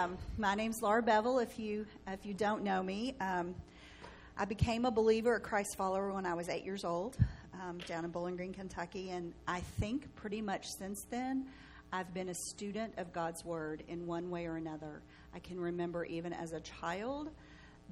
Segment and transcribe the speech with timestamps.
[0.00, 1.40] Um, my name's Laura Bevel.
[1.40, 3.54] If you if you don't know me, um,
[4.38, 7.18] I became a believer, a Christ follower, when I was eight years old,
[7.60, 11.48] um, down in Bowling Green, Kentucky, and I think pretty much since then,
[11.92, 15.02] I've been a student of God's Word in one way or another.
[15.34, 17.28] I can remember even as a child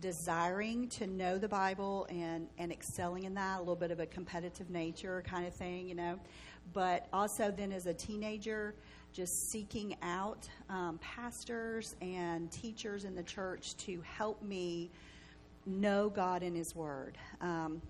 [0.00, 4.06] desiring to know the Bible and, and excelling in that, a little bit of a
[4.06, 6.18] competitive nature kind of thing, you know.
[6.72, 8.74] But also then as a teenager,
[9.12, 14.90] just seeking out um, pastors and teachers in the church to help me
[15.66, 17.16] know God and His Word.
[17.40, 17.82] Um,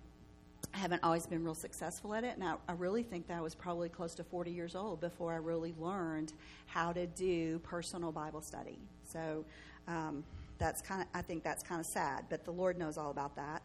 [0.73, 3.41] I haven't always been real successful at it, and I, I, really think that I
[3.41, 6.33] was probably close to 40 years old before I really learned
[6.67, 8.77] how to do personal Bible study.
[9.11, 9.45] So
[9.87, 10.23] um,
[10.59, 13.35] that's kind of, I think that's kind of sad, but the Lord knows all about
[13.37, 13.63] that.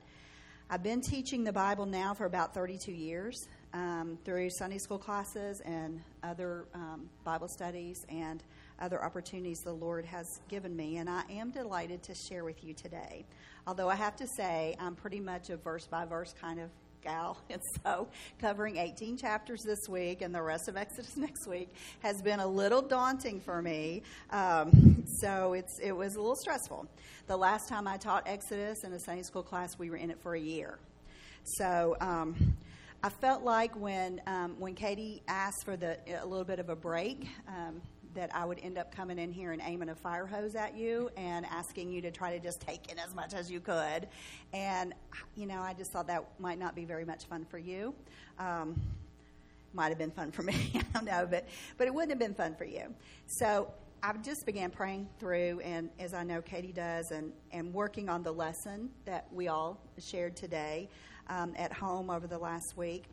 [0.71, 5.60] I've been teaching the Bible now for about 32 years um, through Sunday school classes
[5.64, 8.42] and other um, Bible studies and
[8.80, 12.73] other opportunities the Lord has given me, and I am delighted to share with you
[12.73, 13.24] today.
[13.66, 16.71] Although I have to say, I'm pretty much a verse by verse kind of
[17.02, 18.09] gal, and so
[18.40, 21.68] covering 18 chapters this week and the rest of Exodus next week
[22.01, 24.02] has been a little daunting for me.
[24.30, 26.87] Um, so it's it was a little stressful.
[27.27, 30.21] The last time I taught Exodus in a Sunday school class, we were in it
[30.21, 30.79] for a year.
[31.43, 31.96] So.
[32.01, 32.54] Um,
[33.05, 36.74] I felt like when um, when Katie asked for the a little bit of a
[36.74, 37.83] break, um,
[38.15, 41.11] that I would end up coming in here and aiming a fire hose at you
[41.19, 44.09] and asking you to try to just take in as much as you could.
[44.55, 44.95] And,
[45.37, 47.95] you know, I just thought that might not be very much fun for you.
[48.38, 48.80] Um,
[49.74, 51.46] might have been fun for me, I don't know, but,
[51.77, 52.95] but it wouldn't have been fun for you.
[53.27, 53.71] So
[54.02, 58.23] I just began praying through, and as I know Katie does, and, and working on
[58.23, 60.89] the lesson that we all shared today
[61.29, 63.05] um, at home over the last week.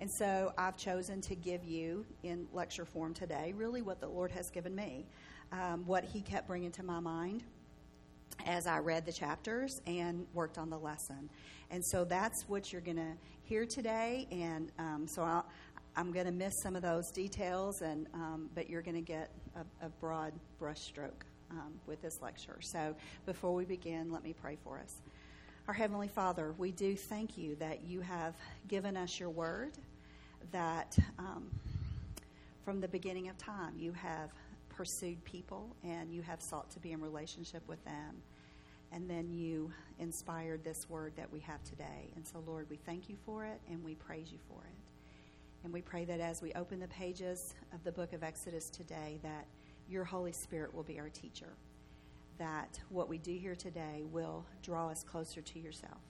[0.00, 4.30] And so I've chosen to give you in lecture form today really what the Lord
[4.32, 5.06] has given me,
[5.52, 7.44] um, what He kept bringing to my mind
[8.46, 11.28] as I read the chapters and worked on the lesson.
[11.70, 14.26] And so that's what you're going to hear today.
[14.30, 15.42] And um, so i
[15.96, 19.30] am going to miss some of those details, and um, but you're going to get
[19.56, 22.58] a, a broad brushstroke um, with this lecture.
[22.60, 22.94] So
[23.26, 25.02] before we begin, let me pray for us.
[25.70, 28.34] Our Heavenly Father, we do thank you that you have
[28.66, 29.70] given us your word,
[30.50, 31.48] that um,
[32.64, 34.32] from the beginning of time you have
[34.68, 38.16] pursued people and you have sought to be in relationship with them.
[38.90, 39.70] And then you
[40.00, 42.10] inspired this word that we have today.
[42.16, 44.74] And so, Lord, we thank you for it and we praise you for it.
[45.62, 49.20] And we pray that as we open the pages of the book of Exodus today,
[49.22, 49.46] that
[49.88, 51.50] your Holy Spirit will be our teacher
[52.40, 56.00] that what we do here today will draw us closer to yourself.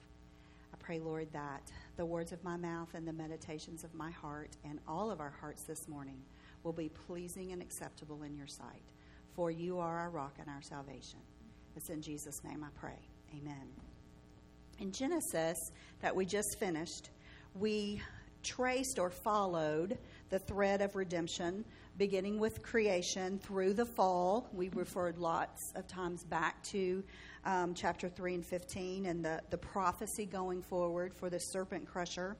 [0.73, 4.55] I pray, Lord, that the words of my mouth and the meditations of my heart
[4.63, 6.21] and all of our hearts this morning
[6.63, 8.93] will be pleasing and acceptable in your sight.
[9.35, 11.19] For you are our rock and our salvation.
[11.75, 12.99] It's in Jesus' name I pray.
[13.37, 13.67] Amen.
[14.79, 15.57] In Genesis,
[15.99, 17.09] that we just finished,
[17.59, 18.01] we
[18.41, 19.97] traced or followed
[20.29, 21.65] the thread of redemption
[21.97, 24.49] beginning with creation through the fall.
[24.53, 27.03] We referred lots of times back to
[27.45, 32.37] um, chapter 3 and 15 and the, the prophecy going forward for the serpent crusher.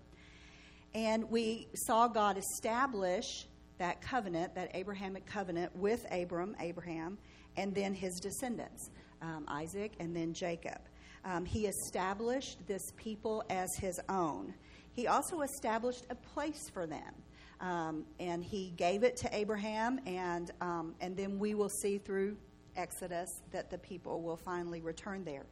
[0.93, 3.47] And we saw God establish
[3.77, 7.17] that covenant, that Abrahamic covenant with Abram, Abraham,
[7.57, 8.89] and then his descendants,
[9.21, 10.79] um, Isaac and then Jacob.
[11.23, 14.53] Um, he established this people as his own.
[14.93, 17.13] He also established a place for them.
[17.61, 22.35] Um, and he gave it to Abraham, and, um, and then we will see through
[22.75, 25.45] Exodus that the people will finally return there.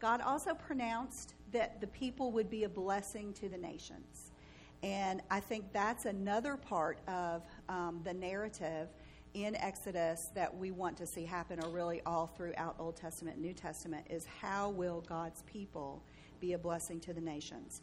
[0.00, 4.32] God also pronounced that the people would be a blessing to the nations.
[4.82, 8.88] And I think that's another part of um, the narrative
[9.34, 13.44] in Exodus that we want to see happen, or really all throughout Old Testament and
[13.44, 16.02] New Testament, is how will God's people
[16.40, 17.82] be a blessing to the nations?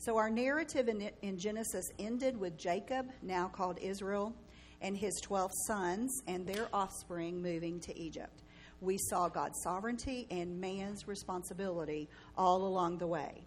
[0.00, 4.32] So our narrative in, in Genesis ended with Jacob, now called Israel,
[4.80, 8.44] and his 12 sons and their offspring moving to Egypt.
[8.80, 13.42] We saw God's sovereignty and man's responsibility all along the way.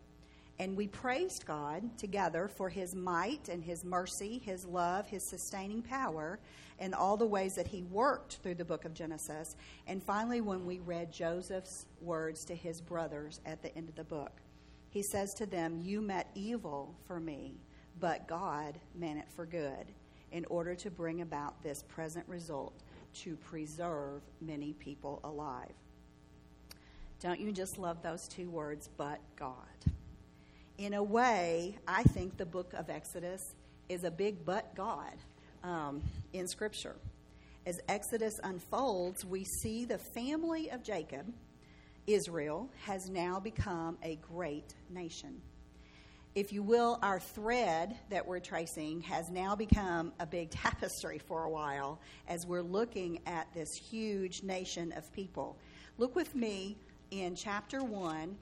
[0.59, 5.81] And we praised God together for his might and his mercy, his love, his sustaining
[5.81, 6.37] power,
[6.79, 9.55] and all the ways that he worked through the book of Genesis.
[9.87, 14.03] And finally, when we read Joseph's words to his brothers at the end of the
[14.03, 14.33] book.
[14.91, 17.55] He says to them, You meant evil for me,
[17.99, 19.87] but God meant it for good,
[20.31, 22.73] in order to bring about this present result
[23.13, 25.73] to preserve many people alive.
[27.21, 29.55] Don't you just love those two words, but God?
[30.77, 33.55] In a way, I think the book of Exodus
[33.87, 35.13] is a big but God
[35.63, 36.01] um,
[36.33, 36.95] in Scripture.
[37.65, 41.31] As Exodus unfolds, we see the family of Jacob,
[42.07, 45.41] Israel, has now become a great nation.
[46.33, 51.43] If you will, our thread that we're tracing has now become a big tapestry for
[51.43, 55.57] a while as we're looking at this huge nation of people.
[55.97, 56.77] Look with me
[57.11, 58.37] in chapter 1,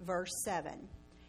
[0.00, 0.72] verse 7.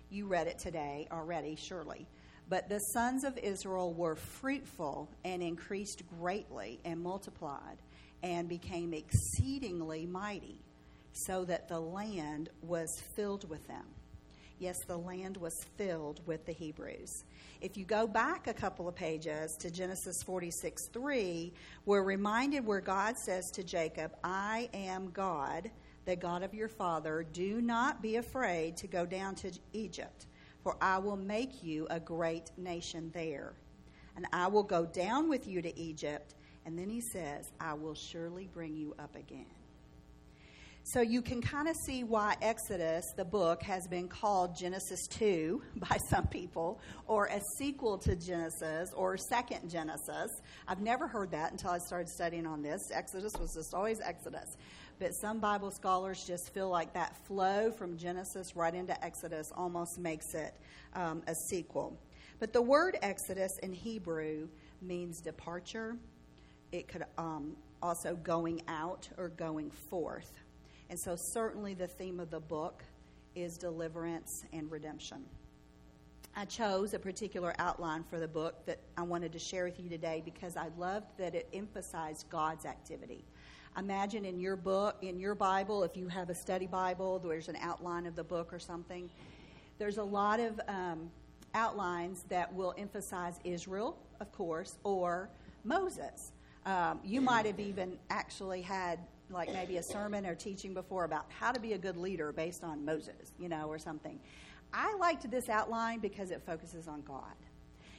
[0.10, 2.06] You read it today already, surely.
[2.50, 7.78] But the sons of Israel were fruitful and increased greatly and multiplied
[8.22, 10.60] and became exceedingly mighty,
[11.16, 13.86] so that the land was filled with them.
[14.60, 17.24] Yes, the land was filled with the Hebrews.
[17.60, 21.54] If you go back a couple of pages to Genesis 46 3,
[21.86, 25.72] we're reminded where God says to Jacob, I am God,
[26.06, 27.26] the God of your father.
[27.34, 30.28] Do not be afraid to go down to Egypt
[30.66, 33.54] for I will make you a great nation there.
[34.16, 36.34] And I will go down with you to Egypt.
[36.66, 39.46] And then he says, I will surely bring you up again.
[40.88, 45.60] So you can kind of see why Exodus, the book, has been called Genesis 2
[45.78, 50.42] by some people, or a sequel to Genesis, or second Genesis.
[50.68, 52.92] I've never heard that until I started studying on this.
[52.94, 54.58] Exodus was just always Exodus
[55.00, 60.00] but some Bible scholars just feel like that flow from Genesis right into Exodus almost
[60.00, 60.54] makes it
[60.94, 61.98] um, a sequel.
[62.40, 64.48] But the word Exodus in Hebrew
[64.82, 65.98] means departure.
[66.72, 70.32] It could um, also going out or going forth.
[70.90, 72.84] And so, certainly, the theme of the book
[73.36, 75.26] is deliverance and redemption.
[76.38, 79.90] I chose a particular outline for the book that I wanted to share with you
[79.90, 83.24] today because I loved that it emphasized God's activity.
[83.78, 87.58] Imagine in your book, in your Bible, if you have a study Bible, there's an
[87.62, 89.10] outline of the book or something.
[89.78, 91.10] There's a lot of um,
[91.54, 95.30] outlines that will emphasize Israel, of course, or
[95.64, 96.32] Moses.
[96.66, 99.00] Um, you might have even actually had
[99.30, 102.64] like maybe a sermon or teaching before about how to be a good leader based
[102.64, 104.20] on Moses, you know, or something.
[104.74, 107.36] I liked this outline because it focuses on God.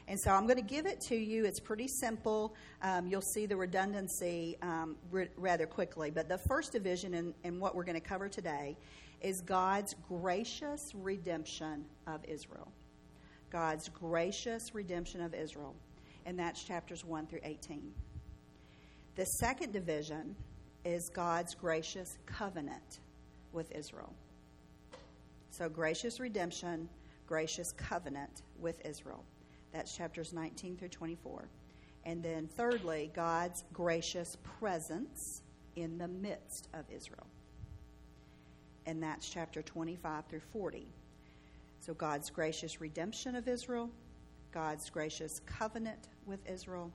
[0.09, 1.45] And so I'm going to give it to you.
[1.45, 2.55] It's pretty simple.
[2.81, 4.97] Um, you'll see the redundancy um,
[5.37, 6.11] rather quickly.
[6.11, 8.77] But the first division in, in what we're going to cover today
[9.21, 12.71] is God's gracious redemption of Israel.
[13.51, 15.75] God's gracious redemption of Israel.
[16.25, 17.93] And that's chapters 1 through 18.
[19.17, 20.37] The second division
[20.87, 23.01] is God's gracious covenant
[23.53, 24.15] with Israel.
[25.51, 26.89] So, gracious redemption,
[27.27, 29.25] gracious covenant with Israel.
[29.73, 31.49] That's chapters 19 through 24.
[32.05, 35.43] And then, thirdly, God's gracious presence
[35.75, 37.27] in the midst of Israel.
[38.87, 40.87] And that's chapter 25 through 40.
[41.81, 43.91] So, God's gracious redemption of Israel,
[44.53, 46.93] God's gracious covenant with Israel,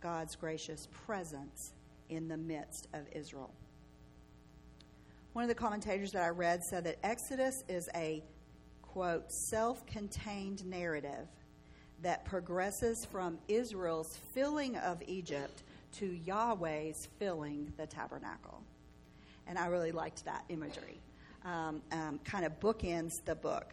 [0.00, 1.72] God's gracious presence
[2.08, 3.52] in the midst of Israel.
[5.32, 8.22] One of the commentators that I read said that Exodus is a,
[8.82, 11.28] quote, self contained narrative
[12.02, 15.62] that progresses from Israel's filling of Egypt
[15.98, 18.62] to Yahweh's filling the tabernacle.
[19.46, 21.00] And I really liked that imagery.
[21.44, 23.72] Um, um, kind of bookends the book.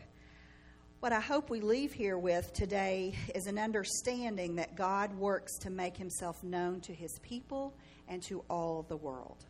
[1.00, 5.70] What I hope we leave here with today is an understanding that God works to
[5.70, 7.74] make himself known to his people
[8.08, 9.46] and to all the world.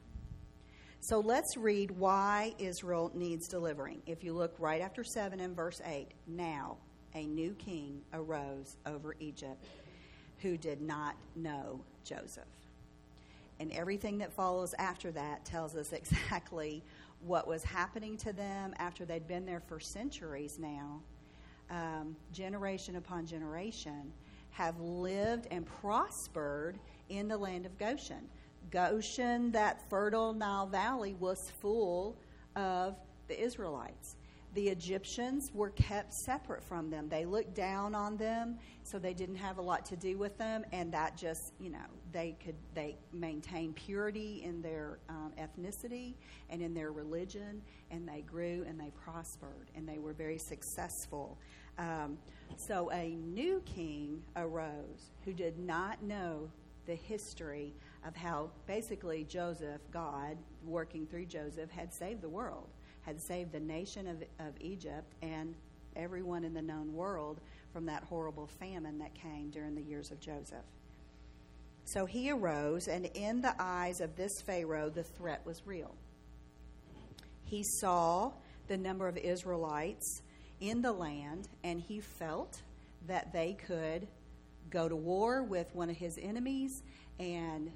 [1.01, 4.01] So let's read why Israel needs delivering.
[4.07, 6.77] If you look right after 7 in verse 8, now
[7.13, 9.63] a new king arose over Egypt
[10.41, 12.43] who did not know Joseph.
[13.59, 16.83] And everything that follows after that tells us exactly
[17.21, 21.01] what was happening to them after they'd been there for centuries now,
[21.71, 24.11] um, generation upon generation,
[24.51, 26.77] have lived and prospered
[27.09, 28.27] in the land of Goshen.
[28.71, 32.17] Goshen, that fertile Nile Valley, was full
[32.55, 32.95] of
[33.27, 34.15] the Israelites
[34.55, 37.09] the Egyptians were kept separate from them.
[37.09, 40.63] They looked down on them, so they didn't have a lot to do with them,
[40.71, 46.13] and that just, you know, they could they maintain purity in their um, ethnicity
[46.49, 51.37] and in their religion, and they grew and they prospered and they were very successful.
[51.77, 52.17] Um,
[52.55, 56.49] so a new king arose who did not know
[56.85, 57.73] the history
[58.05, 62.69] of how basically Joseph, God, working through Joseph, had saved the world
[63.05, 65.53] had saved the nation of, of Egypt and
[65.95, 67.39] everyone in the known world
[67.71, 70.65] from that horrible famine that came during the years of Joseph.
[71.85, 75.95] So he arose, and in the eyes of this Pharaoh, the threat was real.
[77.43, 78.31] He saw
[78.67, 80.21] the number of Israelites
[80.59, 82.59] in the land, and he felt
[83.07, 84.07] that they could
[84.71, 86.81] go to war with one of his enemies
[87.19, 87.71] and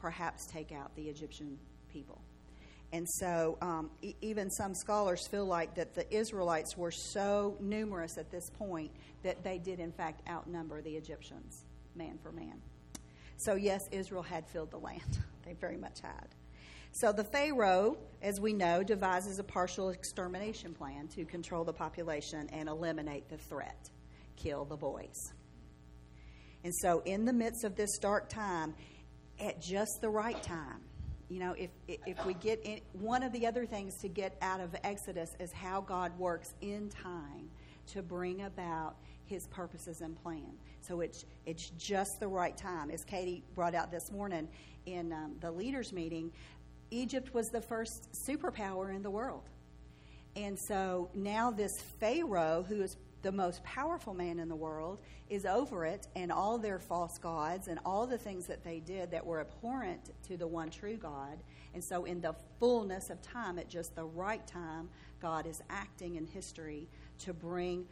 [0.00, 1.58] perhaps take out the Egyptian
[1.92, 2.20] people.
[2.92, 8.18] And so, um, e- even some scholars feel like that the Israelites were so numerous
[8.18, 8.90] at this point
[9.22, 11.64] that they did, in fact, outnumber the Egyptians,
[11.94, 12.60] man for man.
[13.36, 15.18] So, yes, Israel had filled the land.
[15.46, 16.28] they very much had.
[16.92, 22.48] So, the Pharaoh, as we know, devises a partial extermination plan to control the population
[22.52, 23.90] and eliminate the threat
[24.36, 25.32] kill the boys.
[26.64, 28.74] And so, in the midst of this dark time,
[29.40, 30.80] at just the right time,
[31.28, 34.60] you know, if, if we get in, one of the other things to get out
[34.60, 37.48] of Exodus is how God works in time
[37.92, 40.52] to bring about his purposes and plan.
[40.80, 42.90] So it's, it's just the right time.
[42.90, 44.48] As Katie brought out this morning
[44.86, 46.32] in um, the leaders' meeting,
[46.90, 49.48] Egypt was the first superpower in the world.
[50.34, 54.98] And so now this Pharaoh, who is the most powerful man in the world,
[55.28, 59.10] is over it and all their false gods and all the things that they did
[59.10, 61.38] that were abhorrent to the one true God.
[61.74, 64.88] And so, in the fullness of time, at just the right time,
[65.20, 66.88] God is acting in history
[67.20, 67.86] to bring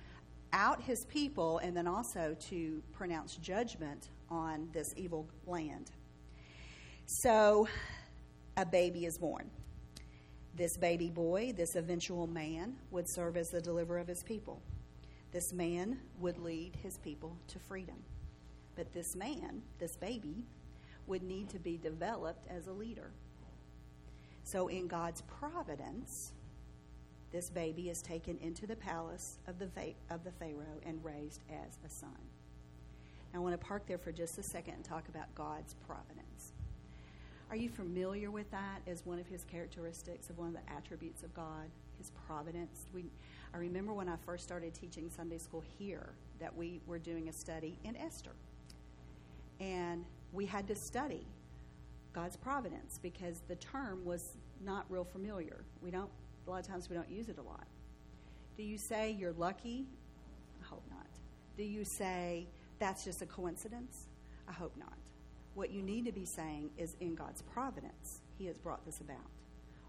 [0.53, 5.91] out his people and then also to pronounce judgment on this evil land.
[7.07, 7.69] So,
[8.57, 9.51] a baby is born.
[10.55, 14.61] This baby boy, this eventual man, would serve as the deliverer of his people.
[15.33, 17.97] This man would lead his people to freedom.
[18.77, 20.45] But this man, this baby,
[21.07, 23.11] would need to be developed as a leader.
[24.45, 26.33] So, in God's providence,
[27.31, 29.69] this baby is taken into the palace of the,
[30.11, 32.17] of the Pharaoh and raised as a son.
[33.35, 36.53] I want to park there for just a second and talk about God's providence.
[37.51, 41.23] Are you familiar with that as one of his characteristics, of one of the attributes
[41.23, 42.87] of God, his providence?
[42.95, 43.05] We,
[43.55, 47.33] I remember when I first started teaching Sunday school here that we were doing a
[47.33, 48.33] study in Esther.
[49.61, 51.27] And we had to study
[52.13, 55.65] God's providence because the term was not real familiar.
[55.83, 56.11] We don't
[56.47, 57.67] a lot of times we don't use it a lot.
[58.57, 59.87] Do you say you're lucky?
[60.63, 61.07] I hope not.
[61.57, 62.47] Do you say
[62.79, 64.07] that's just a coincidence?
[64.49, 64.97] I hope not.
[65.55, 69.19] What you need to be saying is in God's providence, He has brought this about.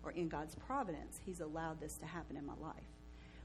[0.04, 2.99] Or in God's providence, He's allowed this to happen in my life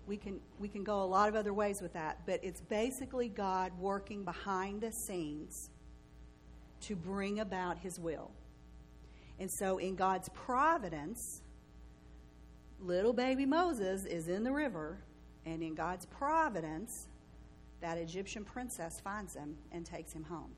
[0.06, 3.28] we can we can go a lot of other ways with that, but it's basically
[3.28, 5.70] God working behind the scenes
[6.82, 8.30] to bring about his will.
[9.38, 11.40] And so in God's providence,
[12.80, 14.98] little baby Moses is in the river,
[15.46, 17.08] and in God's providence,
[17.80, 20.52] that Egyptian princess finds him and takes him home.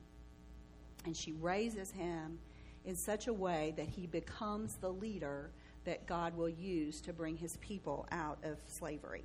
[1.05, 2.38] And she raises him
[2.85, 5.50] in such a way that he becomes the leader
[5.87, 9.25] that God will use to bring his people out of slavery.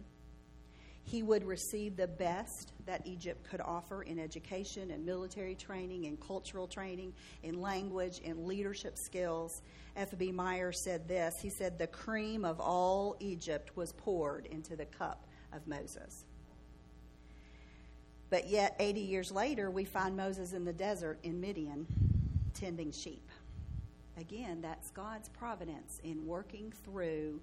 [1.04, 6.20] He would receive the best that Egypt could offer in education and military training and
[6.22, 7.14] cultural training,
[7.44, 9.62] in language and leadership skills.
[9.96, 10.32] F.B.
[10.32, 15.28] Meyer said this He said, The cream of all Egypt was poured into the cup
[15.52, 16.26] of Moses.
[18.30, 21.86] But yet, 80 years later, we find Moses in the desert in Midian
[22.54, 23.28] tending sheep.
[24.22, 27.42] Again, that's God's providence in working through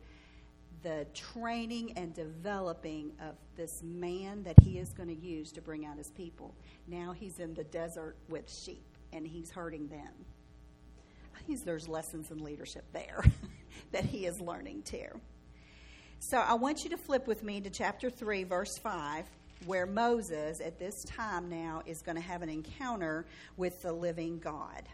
[0.84, 5.84] the training and developing of this man that he is going to use to bring
[5.84, 6.54] out his people.
[6.86, 10.12] Now he's in the desert with sheep and he's herding them.
[11.36, 13.24] I think there's lessons in leadership there
[13.90, 15.20] that he is learning too.
[16.20, 19.24] So I want you to flip with me to chapter 3, verse 5,
[19.66, 24.38] where Moses, at this time now, is going to have an encounter with the living
[24.38, 24.88] God.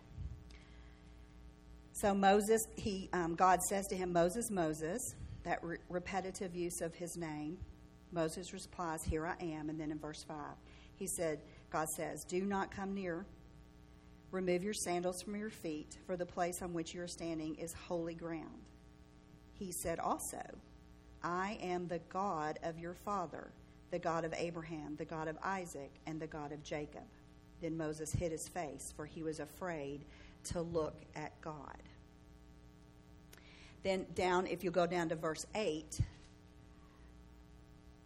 [1.95, 5.01] So Moses, he, um, God says to him, Moses, Moses,
[5.45, 7.57] that re- repetitive use of his name.
[8.11, 9.71] Moses replies, Here I am.
[9.71, 10.37] And then in verse 5,
[10.97, 13.25] he said, God says, Do not come near.
[14.33, 17.73] Remove your sandals from your feet, for the place on which you are standing is
[17.73, 18.67] holy ground.
[19.53, 20.43] He said also,
[21.23, 23.53] I am the God of your father,
[23.93, 27.05] the God of Abraham, the God of Isaac, and the God of Jacob.
[27.63, 30.05] Then Moses hid his face, for he was afraid
[30.45, 31.77] to look at God.
[33.83, 36.01] Then, down, if you go down to verse 8,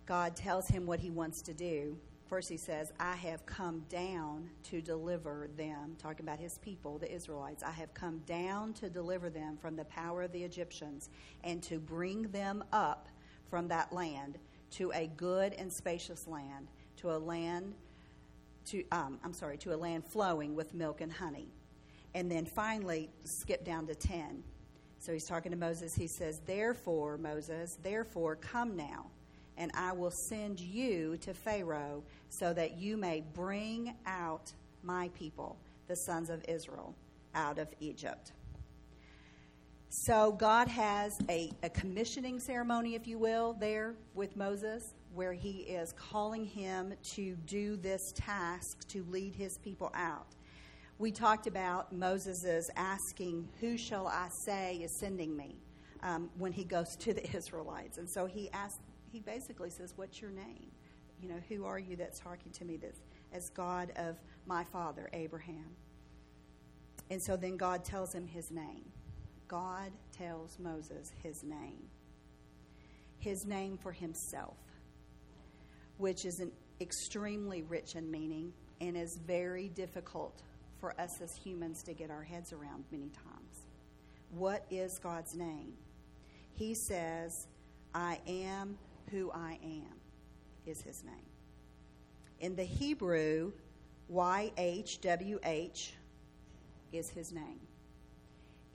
[0.06, 1.96] God tells him what he wants to do.
[2.28, 7.10] First, he says, I have come down to deliver them, talking about his people, the
[7.10, 7.62] Israelites.
[7.62, 11.08] I have come down to deliver them from the power of the Egyptians
[11.44, 13.08] and to bring them up
[13.48, 14.38] from that land
[14.72, 16.68] to a good and spacious land,
[16.98, 17.74] to a land,
[18.66, 21.48] to, um, I'm sorry, to a land flowing with milk and honey.
[22.14, 24.42] And then finally, skip down to 10.
[24.98, 25.94] So he's talking to Moses.
[25.94, 29.06] He says, Therefore, Moses, therefore, come now,
[29.56, 35.56] and I will send you to Pharaoh so that you may bring out my people,
[35.86, 36.94] the sons of Israel,
[37.34, 38.32] out of Egypt.
[39.90, 45.60] So God has a, a commissioning ceremony, if you will, there with Moses, where he
[45.60, 50.26] is calling him to do this task to lead his people out.
[50.98, 55.56] We talked about Moses' asking, Who shall I say is sending me?
[56.02, 57.98] Um, when he goes to the Israelites.
[57.98, 58.80] And so he asks,
[59.12, 60.70] he basically says, What's your name?
[61.22, 62.96] You know, who are you that's talking to me this,
[63.32, 65.76] as God of my father, Abraham?
[67.10, 68.84] And so then God tells him his name.
[69.46, 71.88] God tells Moses his name.
[73.18, 74.56] His name for himself,
[75.96, 80.42] which is an extremely rich in meaning and is very difficult
[80.80, 83.66] for us as humans to get our heads around many times.
[84.30, 85.72] What is God's name?
[86.54, 87.46] He says,
[87.94, 88.78] I am
[89.10, 89.94] who I am,
[90.66, 91.14] is his name.
[92.40, 93.52] In the Hebrew,
[94.12, 95.92] YHWH
[96.92, 97.60] is his name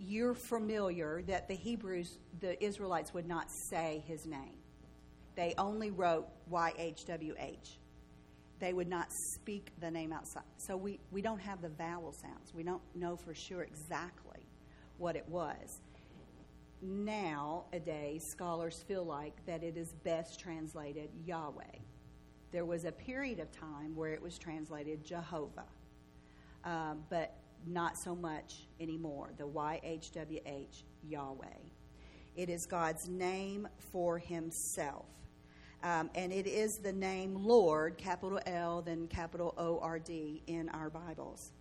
[0.05, 4.57] you're familiar that the Hebrews, the Israelites, would not say his name.
[5.35, 7.77] They only wrote YHWH.
[8.63, 10.43] They would not speak the name outside.
[10.55, 12.53] So we, we don't have the vowel sounds.
[12.55, 14.47] We don't know for sure exactly
[14.97, 15.81] what it was.
[16.81, 21.79] Nowadays, scholars feel like that it is best translated Yahweh.
[22.53, 25.65] There was a period of time where it was translated Jehovah.
[26.63, 27.35] Um, but
[27.67, 29.31] not so much anymore.
[29.37, 31.47] The YHWH, Yahweh.
[32.37, 35.07] It is God's name for Himself.
[35.83, 40.69] Um, and it is the name Lord, capital L, then capital O R D, in
[40.69, 41.51] our Bibles.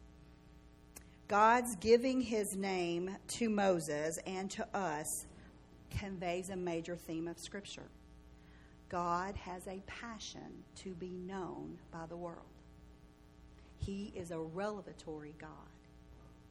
[1.27, 5.27] God's giving His name to Moses and to us
[5.91, 7.89] conveys a major theme of Scripture.
[8.89, 12.39] God has a passion to be known by the world.
[13.79, 15.51] He is a revelatory God.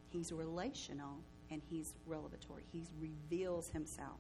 [0.10, 1.20] He's relational
[1.52, 2.64] and he's revelatory.
[2.74, 4.18] He reveals himself.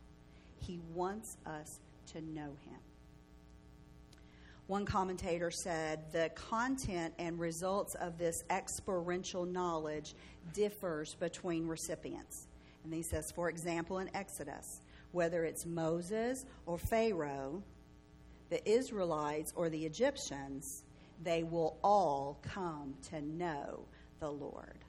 [0.59, 1.79] He wants us
[2.13, 2.79] to know him.
[4.71, 10.15] One commentator said the content and results of this experiential knowledge
[10.53, 12.47] differs between recipients.
[12.85, 14.79] And he says, for example, in Exodus,
[15.11, 17.61] whether it's Moses or Pharaoh,
[18.49, 20.85] the Israelites or the Egyptians,
[21.21, 23.81] they will all come to know
[24.21, 24.85] the Lord.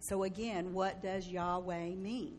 [0.00, 2.36] So, again, what does Yahweh mean?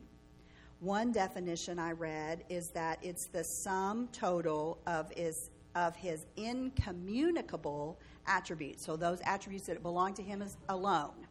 [0.79, 7.99] One definition I read is that it's the sum total of his, of his incommunicable
[8.25, 8.85] attributes.
[8.85, 11.27] So, those attributes that belong to him alone.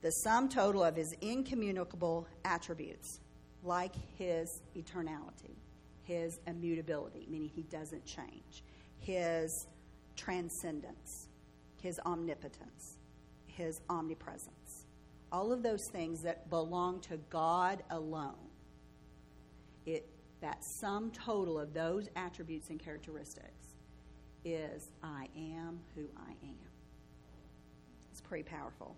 [0.00, 3.20] The sum total of his incommunicable attributes,
[3.62, 5.56] like his eternality,
[6.02, 8.64] his immutability, meaning he doesn't change,
[8.98, 9.68] his
[10.16, 11.28] transcendence,
[11.80, 12.98] his omnipotence,
[13.46, 14.86] his omnipresence
[15.32, 18.36] all of those things that belong to God alone.
[19.86, 20.06] It,
[20.42, 23.76] that sum total of those attributes and characteristics
[24.44, 26.58] is I am who I am.
[28.10, 28.94] It's pretty powerful.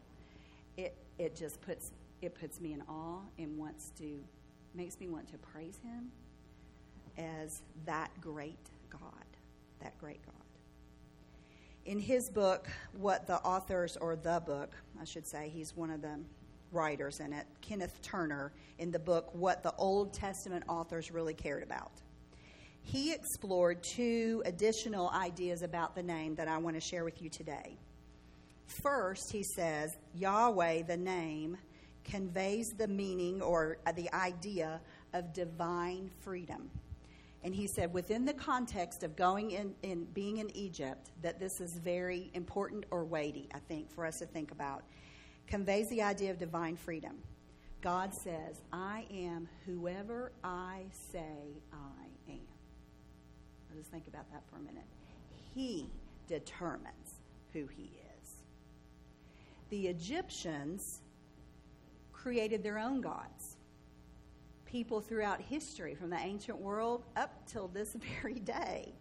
[0.77, 4.19] It, it just puts, it puts me in awe and wants to,
[4.75, 6.11] makes me want to praise Him
[7.19, 9.01] as that great God,
[9.81, 10.35] that great God.
[11.85, 16.01] In his book, what the authors, or the book, I should say, he's one of
[16.01, 16.19] the
[16.75, 21.63] writers in it, Kenneth Turner, in the book What the Old Testament Authors Really Cared
[21.63, 21.93] About.
[22.83, 27.31] He explored two additional ideas about the name that I want to share with you
[27.31, 27.79] today.
[28.67, 31.57] First, he says Yahweh, the name,
[32.05, 34.81] conveys the meaning or uh, the idea
[35.15, 36.71] of divine freedom.
[37.43, 41.61] And he said, within the context of going in, in being in Egypt, that this
[41.61, 44.83] is very important or weighty, I think, for us to think about.
[45.47, 47.17] Conveys the idea of divine freedom.
[47.81, 52.41] God says, I am whoever I say I am.
[53.75, 54.87] Let's think about that for a minute.
[55.55, 55.91] He
[56.27, 57.21] determines
[57.53, 58.31] who he is.
[59.71, 61.01] The Egyptians
[62.13, 63.57] created their own gods
[64.75, 68.93] people throughout history, from the ancient world up till this very day,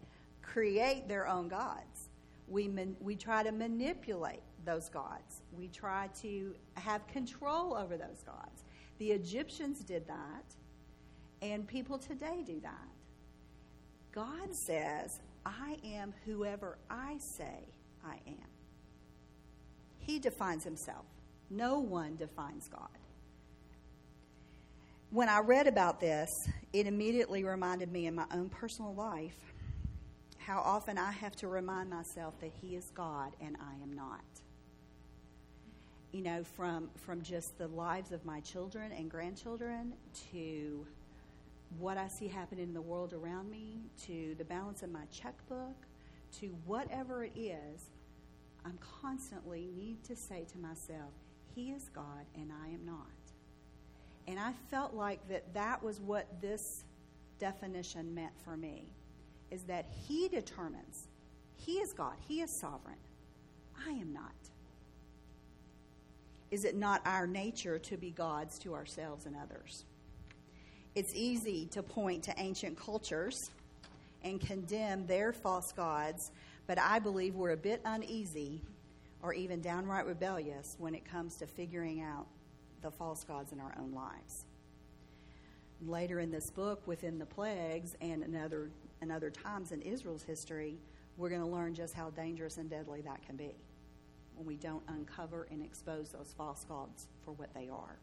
[0.43, 2.09] create their own gods.
[2.47, 8.23] We, man, we try to manipulate those gods, we try to have control over those
[8.25, 8.63] gods.
[8.97, 10.55] The Egyptians did that,
[11.41, 12.87] and people today do that.
[14.11, 17.67] God says, I am whoever I say
[18.05, 18.49] I am.
[19.97, 21.05] He defines himself.
[21.49, 22.89] No one defines God
[25.13, 26.27] when I read about this,
[26.73, 29.53] it immediately reminded me in my own personal life
[30.39, 34.23] how often I have to remind myself that He is God and I am not.
[36.13, 39.93] You know, from from just the lives of my children and grandchildren
[40.31, 40.85] to
[41.79, 45.75] what I see happening in the world around me, to the balance in my checkbook,
[46.39, 47.89] to whatever it is,
[48.63, 51.11] I'm constantly need to say to myself,
[51.55, 53.07] He is God and I am not.
[54.27, 56.83] And I felt like that that was what this
[57.39, 58.85] definition meant for me,
[59.49, 61.07] is that He determines.
[61.55, 62.15] He is God.
[62.27, 62.97] He is sovereign.
[63.87, 64.35] I am not.
[66.53, 69.85] Is it not our nature to be gods to ourselves and others?
[70.93, 73.49] It's easy to point to ancient cultures
[74.23, 76.29] and condemn their false gods,
[76.67, 78.61] but I believe we're a bit uneasy
[79.23, 82.27] or even downright rebellious when it comes to figuring out
[82.83, 84.45] the false gods in our own lives.
[85.87, 88.69] Later in this book, within the plagues and in other,
[89.11, 90.77] other times in Israel's history,
[91.17, 93.55] we're going to learn just how dangerous and deadly that can be
[94.35, 97.97] when we don't uncover and expose those false gods for what they are.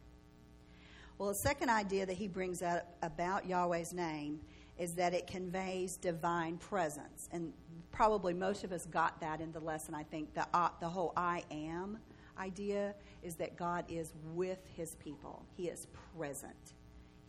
[1.18, 4.40] Well, the second idea that he brings up about Yahweh's name
[4.78, 7.28] is that it conveys divine presence.
[7.32, 7.52] And
[7.92, 10.32] probably most of us got that in the lesson, I think.
[10.32, 11.98] The, uh, the whole I am
[12.38, 16.72] idea is that God is with his people, he is present,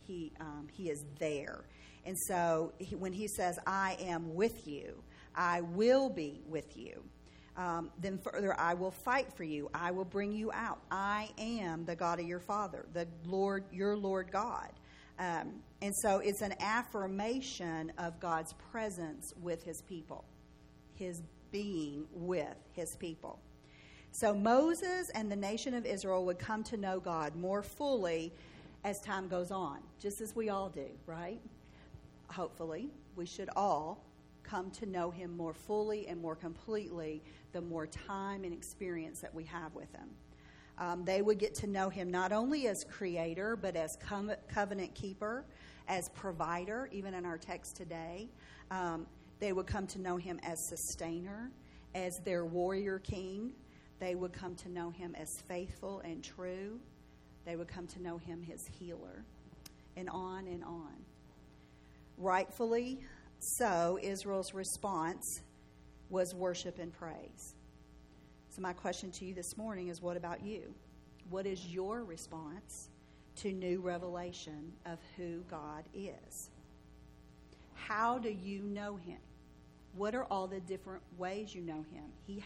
[0.00, 1.64] he, um, he is there.
[2.04, 5.02] And so he, when he says, I am with you,
[5.36, 7.02] I will be with you.
[7.56, 9.70] Um, then further, I will fight for you.
[9.74, 10.78] I will bring you out.
[10.90, 14.70] I am the God of your father, the Lord, your Lord God.
[15.18, 20.24] Um, and so it's an affirmation of God's presence with his people,
[20.94, 23.38] his being with his people.
[24.12, 28.32] So Moses and the nation of Israel would come to know God more fully
[28.84, 31.40] as time goes on, just as we all do, right?
[32.28, 34.04] Hopefully, we should all
[34.42, 39.34] come to know him more fully and more completely the more time and experience that
[39.34, 40.08] we have with him.
[40.78, 43.96] Um, they would get to know him not only as creator, but as
[44.48, 45.44] covenant keeper,
[45.88, 48.28] as provider, even in our text today.
[48.70, 49.06] Um,
[49.38, 51.50] they would come to know him as sustainer,
[51.94, 53.52] as their warrior king.
[54.00, 56.80] They would come to know him as faithful and true.
[57.44, 59.24] They would come to know him as healer,
[59.96, 60.94] and on and on.
[62.16, 63.00] Rightfully
[63.42, 65.40] so, Israel's response
[66.10, 67.54] was worship and praise.
[68.50, 70.72] So, my question to you this morning is what about you?
[71.28, 72.88] What is your response
[73.36, 76.50] to new revelation of who God is?
[77.74, 79.18] How do you know Him?
[79.96, 82.04] What are all the different ways you know Him?
[82.26, 82.44] He,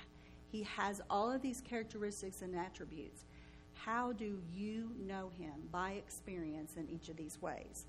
[0.51, 3.25] he has all of these characteristics and attributes.
[3.75, 7.85] How do you know Him by experience in each of these ways?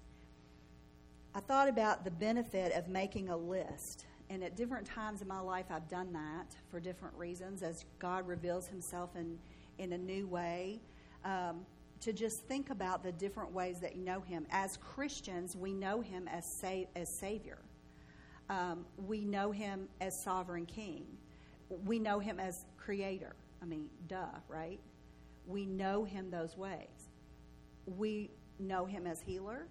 [1.38, 5.40] I thought about the benefit of making a list and at different times in my
[5.40, 9.38] life, I've done that for different reasons as God reveals Himself in,
[9.78, 10.80] in a new way.
[11.24, 11.64] Um,
[12.02, 14.48] to just think about the different ways that you know Him.
[14.50, 17.60] As Christians, we know Him as, sa- as Savior,
[18.50, 21.06] um, we know Him as Sovereign King,
[21.86, 23.36] we know Him as Creator.
[23.62, 24.80] I mean, duh, right?
[25.46, 27.10] We know Him those ways.
[27.86, 29.68] We know Him as Healer,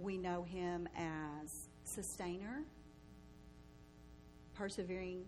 [0.00, 2.62] we know Him as sustainer,
[4.54, 5.24] persevering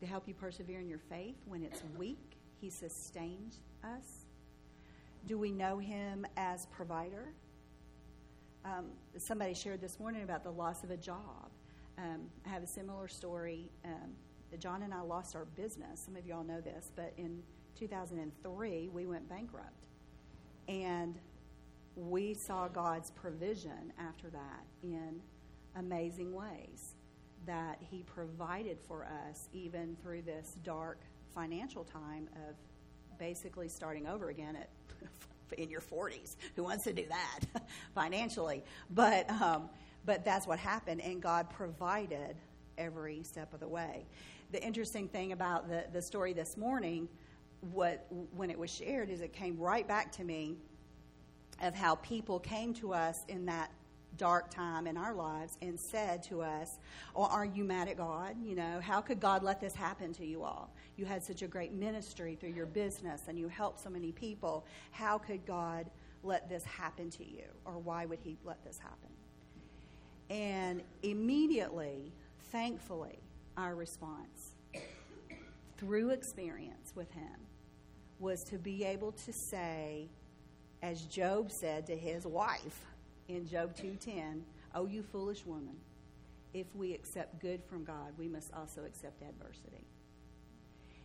[0.00, 2.36] to help you persevere in your faith when it's weak.
[2.60, 4.26] He sustains us.
[5.26, 7.32] Do we know him as provider?
[8.64, 11.50] Um, somebody shared this morning about the loss of a job.
[11.96, 13.70] Um, I have a similar story.
[13.84, 14.12] Um,
[14.58, 16.00] John and I lost our business.
[16.04, 17.42] Some of y'all know this, but in
[17.78, 19.86] 2003, we went bankrupt.
[20.68, 21.18] And
[21.96, 25.20] we saw God's provision after that in
[25.76, 26.94] amazing ways
[27.46, 31.00] that He provided for us, even through this dark
[31.34, 32.54] financial time of
[33.18, 34.70] basically starting over again at
[35.58, 36.36] in your 40s.
[36.56, 37.62] Who wants to do that
[37.94, 38.62] financially?
[38.90, 39.68] But um,
[40.04, 42.36] but that's what happened, and God provided
[42.76, 44.04] every step of the way.
[44.52, 47.08] The interesting thing about the, the story this morning,
[47.72, 50.56] what when it was shared, is it came right back to me
[51.62, 53.70] of how people came to us in that
[54.16, 56.78] dark time in our lives and said to us,
[57.14, 58.36] Well, are you mad at God?
[58.42, 60.72] You know, how could God let this happen to you all?
[60.96, 64.64] You had such a great ministry through your business and you helped so many people.
[64.90, 65.90] How could God
[66.22, 67.44] let this happen to you?
[67.64, 69.10] Or why would He let this happen?
[70.30, 72.12] And immediately,
[72.50, 73.18] thankfully,
[73.56, 74.54] our response
[75.76, 77.46] through experience with Him
[78.18, 80.08] was to be able to say,
[80.84, 82.84] as Job said to his wife,
[83.28, 84.44] in Job 2:10,
[84.74, 85.80] "Oh you foolish woman,
[86.52, 89.86] if we accept good from God, we must also accept adversity."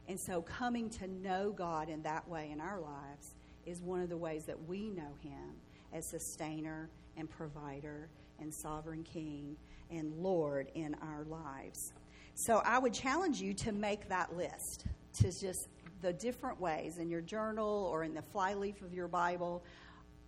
[0.09, 4.09] And so, coming to know God in that way in our lives is one of
[4.09, 5.61] the ways that we know Him
[5.93, 9.55] as sustainer and provider and sovereign King
[9.89, 11.93] and Lord in our lives.
[12.35, 15.69] So, I would challenge you to make that list, to just
[16.01, 19.63] the different ways in your journal or in the flyleaf of your Bible.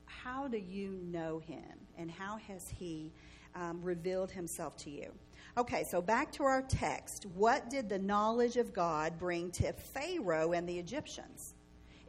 [0.06, 1.64] How do you know Him?
[1.98, 3.12] And how has He
[3.56, 5.12] um, revealed Himself to you?
[5.58, 7.26] Okay, so back to our text.
[7.36, 11.56] What did the knowledge of God bring to Pharaoh and the Egyptians?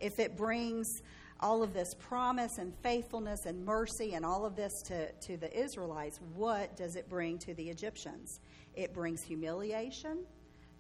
[0.00, 1.02] If it brings
[1.40, 5.52] all of this promise and faithfulness and mercy and all of this to, to the
[5.58, 8.40] Israelites, what does it bring to the Egyptians?
[8.74, 10.18] It brings humiliation,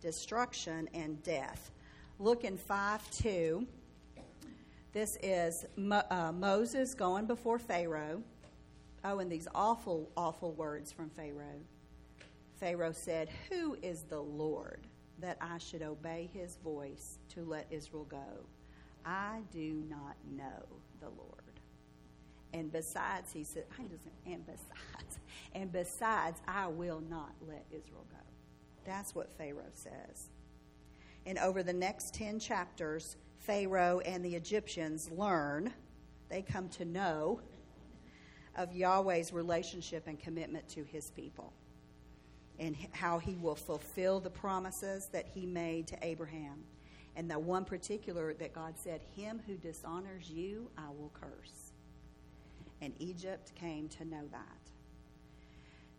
[0.00, 1.72] destruction, and death.
[2.18, 3.66] Look in 5 2.
[4.92, 8.22] This is Mo- uh, Moses going before Pharaoh.
[9.04, 11.60] Oh, and these awful, awful words from Pharaoh.
[12.56, 14.86] Pharaoh said, Who is the Lord
[15.18, 18.46] that I should obey his voice to let Israel go?
[19.04, 20.66] I do not know
[21.00, 21.42] the Lord.
[22.52, 25.18] And besides, he said, I just, and besides,
[25.54, 28.18] and besides, I will not let Israel go.
[28.84, 30.28] That's what Pharaoh says.
[31.26, 35.72] And over the next 10 chapters, Pharaoh and the Egyptians learn,
[36.28, 37.40] they come to know
[38.56, 41.52] of Yahweh's relationship and commitment to his people
[42.58, 46.64] and how he will fulfill the promises that he made to Abraham.
[47.16, 51.72] And the one particular that God said, Him who dishonors you, I will curse.
[52.80, 54.70] And Egypt came to know that.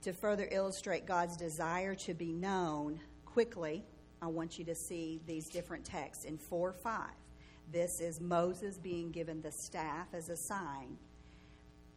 [0.04, 3.84] To further illustrate God's desire to be known quickly,
[4.24, 7.10] I want you to see these different texts in 4 5.
[7.72, 10.98] This is Moses being given the staff as a sign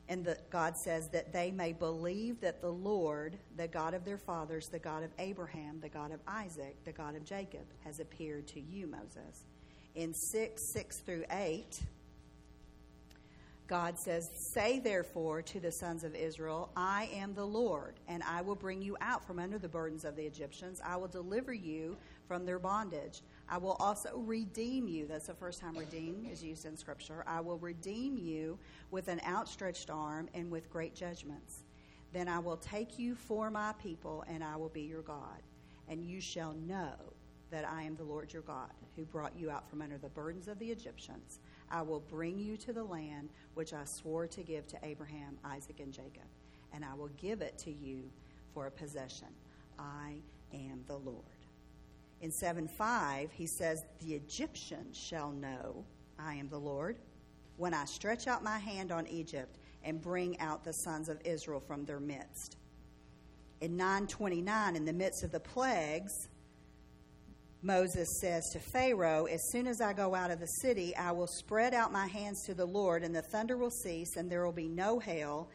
[0.09, 4.19] and the, God says that they may believe that the Lord, the God of their
[4.19, 8.47] fathers, the God of Abraham, the God of Isaac, the God of Jacob, has appeared
[8.49, 9.45] to you, Moses.
[9.97, 11.81] In 6 6 through 8,
[13.67, 18.43] God says, Say therefore to the sons of Israel, I am the Lord, and I
[18.43, 20.81] will bring you out from under the burdens of the Egyptians.
[20.85, 23.23] I will deliver you from their bondage.
[23.49, 25.07] I will also redeem you.
[25.07, 27.25] That's the first time redeem is used in Scripture.
[27.27, 28.59] I will redeem you
[28.91, 31.65] with an outstretched arm and with great judgments.
[32.13, 35.43] Then I will take you for my people, and I will be your God.
[35.89, 36.95] And you shall know
[37.51, 40.49] that I am the Lord your God, who brought you out from under the burdens
[40.49, 41.39] of the Egyptians.
[41.71, 45.81] I will bring you to the land which I swore to give to Abraham, Isaac,
[45.81, 46.27] and Jacob,
[46.73, 48.11] and I will give it to you
[48.53, 49.29] for a possession.
[49.79, 50.15] I
[50.53, 51.36] am the Lord.
[52.21, 55.85] In 7 5, he says, The Egyptians shall know
[56.19, 56.97] I am the Lord
[57.57, 61.61] when I stretch out my hand on Egypt and bring out the sons of Israel
[61.61, 62.57] from their midst.
[63.61, 66.13] In 929, in the midst of the plagues,
[67.63, 71.27] Moses says to Pharaoh, As soon as I go out of the city, I will
[71.27, 74.53] spread out my hands to the Lord, and the thunder will cease, and there will
[74.53, 75.49] be no hail,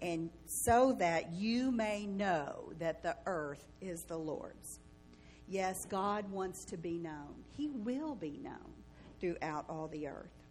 [0.00, 4.80] and so that you may know that the earth is the Lord's.
[5.48, 7.44] Yes, God wants to be known.
[7.56, 8.72] He will be known
[9.20, 10.46] throughout all the earth.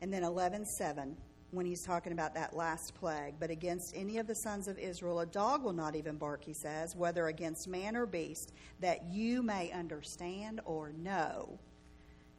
[0.00, 1.16] And then 11:7
[1.52, 5.20] when he's talking about that last plague, but against any of the sons of Israel
[5.20, 9.42] a dog will not even bark, he says, whether against man or beast, that you
[9.42, 11.58] may understand or know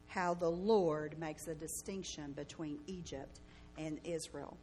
[0.06, 3.40] how the Lord makes a distinction between Egypt
[3.76, 4.56] and Israel.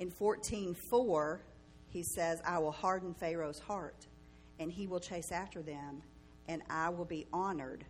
[0.00, 1.42] In 14:4,
[1.88, 4.08] he says, "I will harden Pharaoh's heart,
[4.58, 6.02] and he will chase after them,
[6.48, 7.84] and I will be honored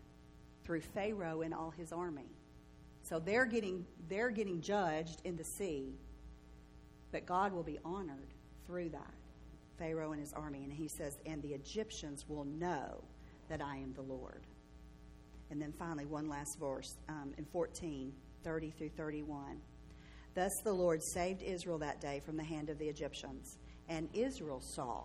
[0.64, 2.36] through Pharaoh and all his army."
[3.02, 6.00] So they're getting they're getting judged in the sea,
[7.12, 8.34] but God will be honored
[8.66, 9.14] through that.
[9.78, 13.04] Pharaoh and his army, and he says, "And the Egyptians will know
[13.48, 14.48] that I am the Lord."
[15.50, 19.62] And then finally, one last verse um, in 14, 30 through 31.
[20.40, 23.58] Thus the Lord saved Israel that day from the hand of the Egyptians.
[23.90, 25.02] And Israel saw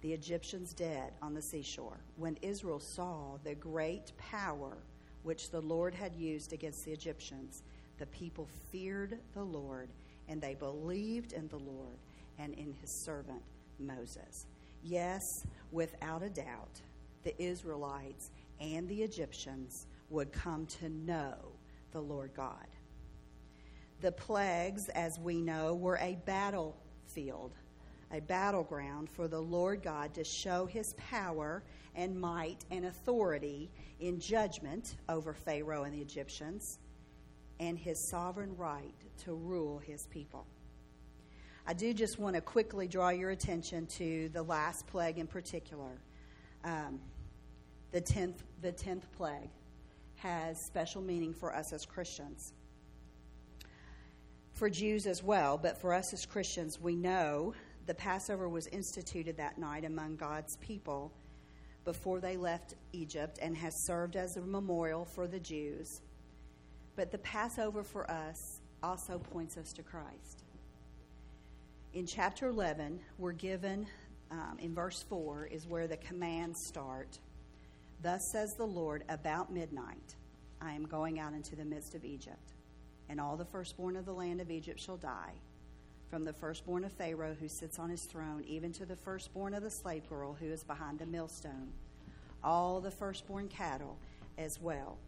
[0.00, 2.00] the Egyptians dead on the seashore.
[2.16, 4.78] When Israel saw the great power
[5.22, 7.62] which the Lord had used against the Egyptians,
[7.98, 9.90] the people feared the Lord,
[10.26, 11.98] and they believed in the Lord
[12.36, 13.42] and in his servant
[13.78, 14.46] Moses.
[14.82, 15.22] Yes,
[15.70, 16.80] without a doubt,
[17.22, 21.36] the Israelites and the Egyptians would come to know
[21.92, 22.66] the Lord God.
[24.00, 27.52] The plagues, as we know, were a battlefield,
[28.12, 31.62] a battleground for the Lord God to show his power
[31.94, 36.78] and might and authority in judgment over Pharaoh and the Egyptians
[37.58, 40.46] and his sovereign right to rule his people.
[41.66, 45.98] I do just want to quickly draw your attention to the last plague in particular.
[46.64, 47.00] Um,
[47.92, 49.50] the tenth, the tenth plague
[50.16, 52.52] has special meaning for us as Christians.
[54.56, 57.52] For Jews as well, but for us as Christians, we know
[57.84, 61.12] the Passover was instituted that night among God's people
[61.84, 66.00] before they left Egypt and has served as a memorial for the Jews.
[66.96, 70.44] But the Passover for us also points us to Christ.
[71.92, 73.86] In chapter 11, we're given,
[74.30, 77.18] um, in verse 4, is where the commands start.
[78.02, 80.16] Thus says the Lord, about midnight,
[80.62, 82.54] I am going out into the midst of Egypt,
[83.08, 85.32] and all the firstborn of the land of Egypt shall die,
[86.10, 89.62] from the firstborn of Pharaoh who sits on his throne, even to the firstborn of
[89.62, 91.72] the slave girl who is behind the millstone,
[92.42, 93.96] all the firstborn cattle
[94.38, 94.98] as well.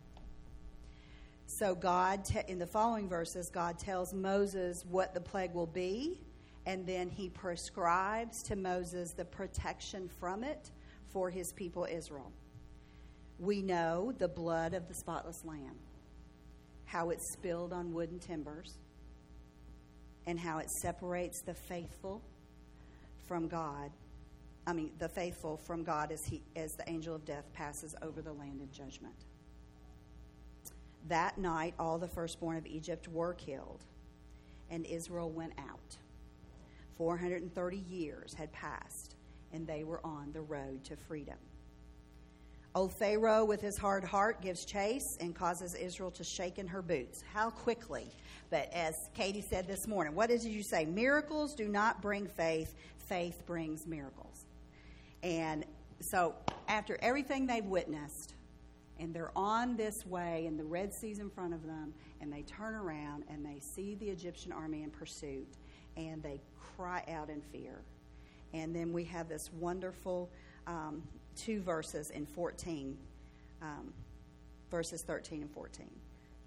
[1.47, 6.21] So, God, te- in the following verses, God tells Moses what the plague will be,
[6.67, 10.71] and then he prescribes to Moses the protection from it
[11.11, 12.31] for his people Israel.
[13.39, 15.77] We know the blood of the spotless lamb,
[16.89, 18.79] how it spilled on wooden timbers,
[20.27, 22.23] and how it separates the faithful
[23.27, 23.91] from God.
[24.67, 28.23] I mean, the faithful from God as, he, as the angel of death passes over
[28.23, 29.15] the land in judgment.
[31.09, 33.85] That night, all the firstborn of Egypt were killed,
[34.71, 35.97] and Israel went out.
[36.97, 39.15] 430 years had passed,
[39.53, 41.39] and they were on the road to freedom.
[42.79, 46.81] Old Pharaoh, with his hard heart, gives chase and causes Israel to shake in her
[46.81, 47.25] boots.
[47.35, 48.07] How quickly.
[48.51, 50.85] But as Katie said this morning, what did you say?
[50.85, 54.47] Miracles do not bring faith, faith brings miracles.
[55.25, 55.65] And
[55.99, 56.37] so,
[56.69, 58.35] after everything they've witnessed,
[59.01, 62.43] and they're on this way, and the Red Sea's in front of them, and they
[62.43, 65.49] turn around and they see the Egyptian army in pursuit,
[65.97, 66.41] and they
[66.77, 67.83] cry out in fear.
[68.55, 70.31] And then we have this wonderful
[70.69, 71.03] um,
[71.39, 72.99] two verses in 14,
[73.63, 73.93] um,
[74.71, 75.89] verses 13 and 14.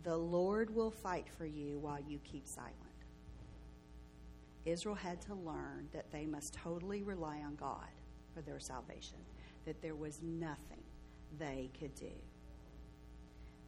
[0.04, 2.76] The Lord will fight for you while you keep silent.
[4.66, 7.90] Israel had to learn that they must totally rely on God
[8.34, 9.18] for their salvation,
[9.66, 10.84] that there was nothing
[11.40, 12.12] they could do.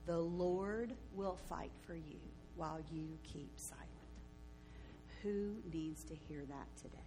[0.05, 2.19] The Lord will fight for you
[2.55, 3.89] while you keep silent.
[5.23, 7.02] Who needs to hear that today?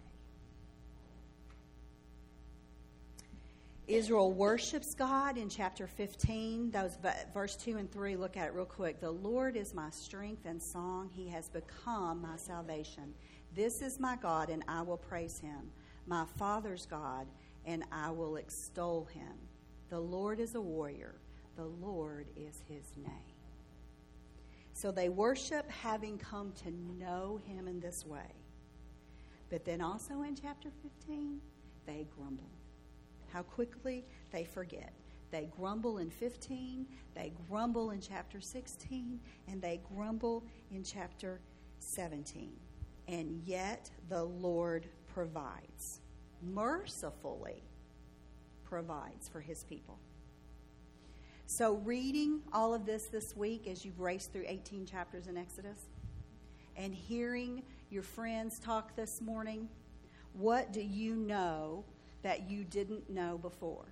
[3.87, 6.71] Israel worships God in chapter 15.
[6.71, 6.97] Those
[7.33, 8.99] verse 2 and 3, look at it real quick.
[8.99, 11.09] The Lord is my strength and song.
[11.13, 13.13] He has become my salvation.
[13.55, 15.71] This is my God, and I will praise him.
[16.05, 17.27] My Father's God,
[17.65, 19.33] and I will extol him.
[19.89, 21.15] The Lord is a warrior.
[21.55, 23.37] The Lord is his name.
[24.73, 28.35] So they worship having come to know him in this way.
[29.49, 31.39] But then also in chapter 15,
[31.85, 32.51] they grumble
[33.31, 34.93] how quickly they forget.
[35.31, 41.41] They grumble in 15, they grumble in chapter 16, and they grumble in chapter
[41.79, 42.51] 17.
[43.07, 46.01] And yet the Lord provides,
[46.41, 47.63] mercifully
[48.63, 49.99] provides for his people.
[51.49, 55.79] So, reading all of this this week as you've raced through 18 chapters in Exodus
[56.75, 59.69] and hearing your friends talk this morning,
[60.33, 61.85] what do you know
[62.23, 63.85] that you didn't know before.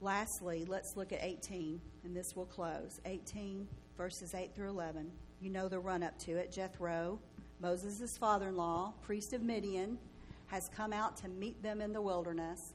[0.00, 3.00] Lastly, let's look at 18, and this will close.
[3.04, 5.10] 18, verses 8 through 11.
[5.40, 6.50] You know the run up to it.
[6.50, 7.18] Jethro,
[7.60, 9.98] Moses' father in law, priest of Midian,
[10.46, 12.72] has come out to meet them in the wilderness.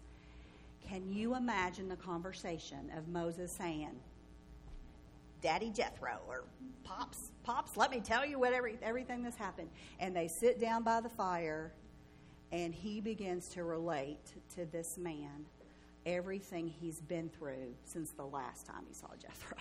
[0.87, 3.95] Can you imagine the conversation of Moses saying,
[5.41, 6.43] Daddy Jethro, or
[6.83, 9.69] Pops, Pops, let me tell you what every, everything that's happened.
[9.99, 11.73] And they sit down by the fire
[12.51, 15.45] and he begins to relate to this man
[16.05, 19.57] everything he's been through since the last time he saw Jethro.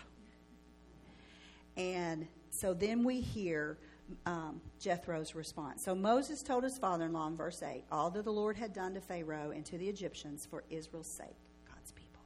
[1.77, 3.79] And so then we hear
[4.27, 5.83] um, Jethro's response.
[5.83, 8.73] So Moses told his father in law in verse 8 all that the Lord had
[8.73, 11.37] done to Pharaoh and to the Egyptians for Israel's sake,
[11.69, 12.23] God's people,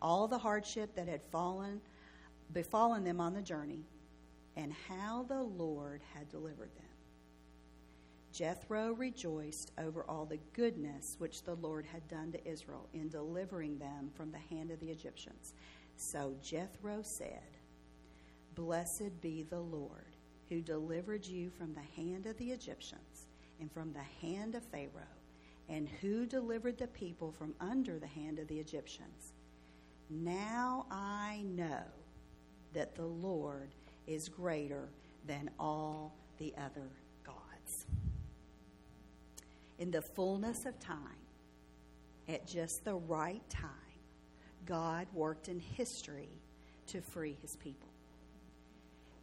[0.00, 1.80] all the hardship that had fallen,
[2.52, 3.84] befallen them on the journey,
[4.56, 6.91] and how the Lord had delivered them.
[8.32, 13.78] Jethro rejoiced over all the goodness which the Lord had done to Israel in delivering
[13.78, 15.52] them from the hand of the Egyptians.
[15.96, 17.58] So Jethro said,
[18.54, 20.16] Blessed be the Lord
[20.48, 23.26] who delivered you from the hand of the Egyptians
[23.60, 24.88] and from the hand of Pharaoh,
[25.68, 29.32] and who delivered the people from under the hand of the Egyptians.
[30.10, 31.84] Now I know
[32.72, 33.70] that the Lord
[34.06, 34.88] is greater
[35.26, 36.88] than all the other
[39.82, 41.26] In the fullness of time,
[42.28, 43.68] at just the right time,
[44.64, 46.28] God worked in history
[46.86, 47.88] to free his people.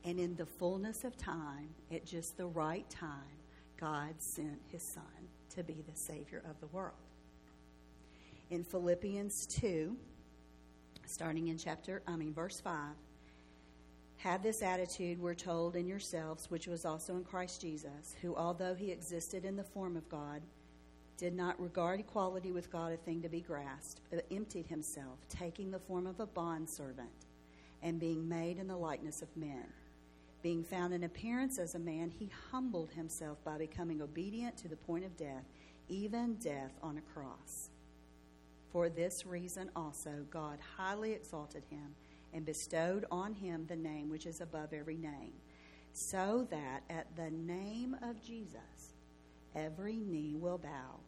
[0.03, 3.39] And in the fullness of time, at just the right time,
[3.79, 7.07] God sent his Son to be the Savior of the world.
[8.49, 9.95] In Philippians 2,
[11.05, 12.75] starting in chapter, I mean, verse 5,
[14.19, 18.75] have this attitude, we're told, in yourselves, which was also in Christ Jesus, who, although
[18.75, 20.41] he existed in the form of God,
[21.15, 25.71] did not regard equality with God a thing to be grasped, but emptied himself, taking
[25.71, 27.27] the form of a bondservant,
[27.81, 29.63] and being made in the likeness of men.
[30.43, 34.75] Being found in appearance as a man, he humbled himself by becoming obedient to the
[34.75, 35.45] point of death,
[35.87, 37.69] even death on a cross.
[38.69, 41.95] For this reason also, God highly exalted him
[42.33, 45.33] and bestowed on him the name which is above every name,
[45.93, 48.93] so that at the name of Jesus
[49.55, 50.99] every knee will bow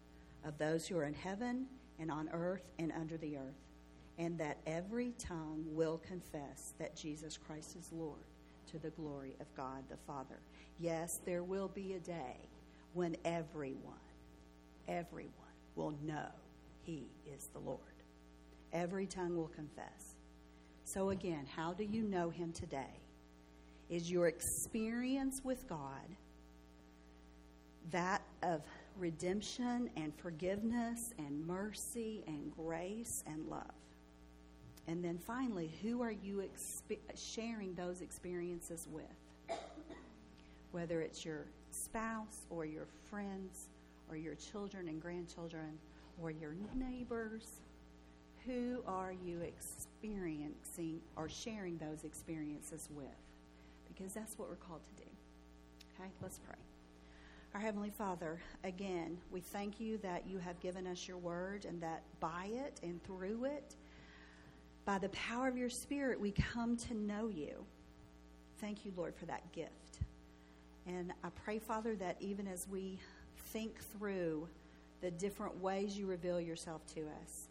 [0.43, 1.67] of those who are in heaven
[1.99, 3.67] and on earth and under the earth,
[4.17, 8.25] and that every tongue will confess that Jesus Christ is Lord
[8.71, 10.39] to the glory of God the Father.
[10.79, 12.49] Yes, there will be a day
[12.93, 13.93] when everyone,
[14.87, 15.31] everyone
[15.75, 16.27] will know
[16.81, 17.05] he
[17.35, 17.79] is the Lord.
[18.73, 20.15] Every tongue will confess.
[20.93, 22.99] So, again, how do you know him today?
[23.89, 25.79] Is your experience with God
[27.91, 28.61] that of
[28.97, 33.71] redemption and forgiveness and mercy and grace and love?
[34.87, 39.57] And then finally, who are you exp- sharing those experiences with?
[40.71, 43.69] Whether it's your spouse or your friends
[44.09, 45.77] or your children and grandchildren
[46.21, 47.61] or your neighbors,
[48.45, 53.05] who are you experiencing or sharing those experiences with?
[53.87, 55.09] Because that's what we're called to do.
[55.99, 56.55] Okay, let's pray.
[57.53, 61.81] Our Heavenly Father, again, we thank you that you have given us your word and
[61.81, 63.75] that by it and through it,
[64.85, 67.65] by the power of your Spirit, we come to know you.
[68.59, 69.99] Thank you, Lord, for that gift.
[70.87, 72.97] And I pray, Father, that even as we
[73.47, 74.47] think through
[75.01, 77.49] the different ways you reveal yourself to us,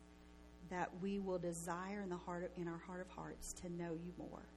[0.71, 3.93] that we will desire in the heart of, in our heart of hearts to know
[3.93, 4.49] you more.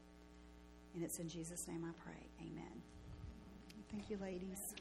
[0.93, 2.30] And it's in Jesus' name I pray.
[2.39, 2.82] Amen.
[3.91, 4.76] Thank you, ladies.